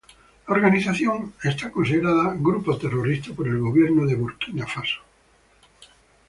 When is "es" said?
1.43-1.55